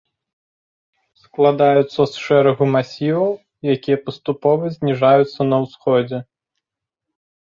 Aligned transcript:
Складаюцца 1.23 2.01
з 2.11 2.21
шэрагу 2.25 2.63
масіваў, 2.75 3.29
якія 3.75 3.97
паступова 4.07 4.63
зніжаюцца 4.77 5.41
на 5.51 5.57
ўсходзе. 5.67 6.19